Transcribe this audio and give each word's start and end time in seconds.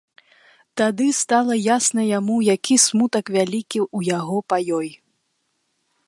Тады 0.81 1.05
стала 1.23 1.57
ясна 1.57 2.01
яму, 2.19 2.37
які 2.55 2.75
смутак 2.85 3.25
вялікі 3.35 3.79
ў 3.83 3.99
яго 4.17 4.37
па 4.55 4.59
ёй. 4.79 4.89